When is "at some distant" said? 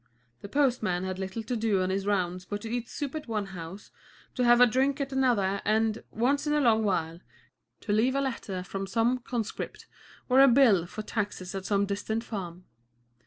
11.53-12.23